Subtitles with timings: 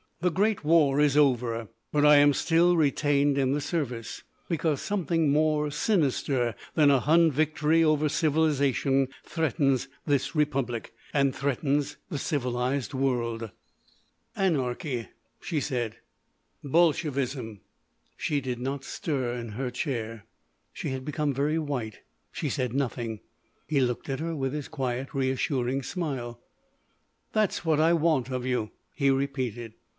[0.21, 4.21] "The great war is over; but I am still retained in the service.
[4.49, 10.93] Because something more sinister than a hun victory over civilisation threatens this Republic.
[11.13, 13.49] And threatens the civilised world."
[14.35, 15.07] "Anarchy,"
[15.39, 15.97] she said.
[16.63, 17.61] "Bolshevism."
[18.15, 20.25] She did not stir in her chair.
[20.73, 21.99] She had become very white.
[22.31, 23.21] She said nothing.
[23.67, 26.39] He looked at her with his quiet, reassuring smile.
[27.33, 29.73] "That's what I want of you," he repeated.